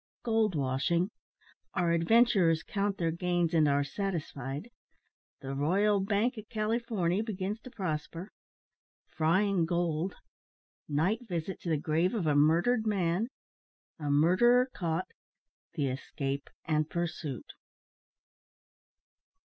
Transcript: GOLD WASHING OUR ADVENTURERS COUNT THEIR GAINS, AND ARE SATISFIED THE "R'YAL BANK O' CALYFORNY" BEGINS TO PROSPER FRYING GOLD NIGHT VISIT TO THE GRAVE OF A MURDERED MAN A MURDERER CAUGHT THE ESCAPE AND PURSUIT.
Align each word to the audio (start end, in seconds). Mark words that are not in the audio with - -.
GOLD 0.23 0.55
WASHING 0.55 1.11
OUR 1.75 1.91
ADVENTURERS 1.91 2.63
COUNT 2.63 2.97
THEIR 2.97 3.11
GAINS, 3.11 3.53
AND 3.53 3.67
ARE 3.67 3.83
SATISFIED 3.83 4.71
THE 5.41 5.53
"R'YAL 5.53 5.99
BANK 5.99 6.39
O' 6.39 6.43
CALYFORNY" 6.49 7.21
BEGINS 7.21 7.59
TO 7.59 7.69
PROSPER 7.69 8.31
FRYING 9.05 9.67
GOLD 9.67 10.15
NIGHT 10.89 11.27
VISIT 11.27 11.59
TO 11.61 11.69
THE 11.69 11.77
GRAVE 11.77 12.15
OF 12.15 12.25
A 12.25 12.35
MURDERED 12.35 12.87
MAN 12.87 13.27
A 13.99 14.09
MURDERER 14.09 14.71
CAUGHT 14.73 15.11
THE 15.75 15.89
ESCAPE 15.89 16.49
AND 16.65 16.89
PURSUIT. 16.89 17.45